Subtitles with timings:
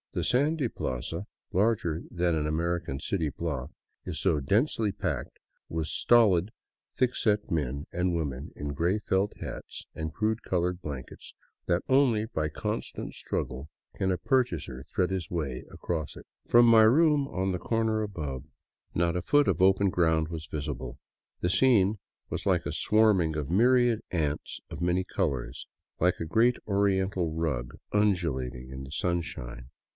[0.13, 3.69] The sandy plaza, larger than an American city block,
[4.03, 5.37] is so densely packed
[5.69, 6.51] with stolid
[6.97, 11.33] thick set men and women in gray felt hats and crude colored blankets
[11.67, 16.25] that only by constant struggle can a purchaser thread his way across it.
[16.45, 18.43] From my room on the corner above,
[18.93, 20.97] not a foot of open ground was visible.
[21.41, 21.99] The scene
[22.29, 25.67] was like a swarming of myriad ants of many colors;
[26.01, 29.69] like a great Oriental rug un dulating in the sunshine.